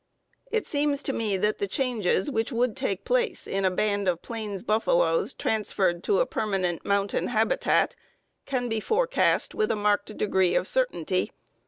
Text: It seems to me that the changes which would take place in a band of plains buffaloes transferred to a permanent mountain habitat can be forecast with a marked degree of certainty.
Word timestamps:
It 0.49 0.65
seems 0.65 1.03
to 1.03 1.13
me 1.13 1.37
that 1.37 1.59
the 1.59 1.67
changes 1.67 2.27
which 2.31 2.51
would 2.51 2.75
take 2.75 3.05
place 3.05 3.45
in 3.45 3.65
a 3.65 3.69
band 3.69 4.07
of 4.07 4.23
plains 4.23 4.63
buffaloes 4.63 5.31
transferred 5.35 6.03
to 6.05 6.17
a 6.19 6.25
permanent 6.25 6.83
mountain 6.83 7.27
habitat 7.27 7.95
can 8.47 8.67
be 8.67 8.79
forecast 8.79 9.53
with 9.53 9.69
a 9.69 9.75
marked 9.75 10.17
degree 10.17 10.55
of 10.55 10.67
certainty. 10.67 11.33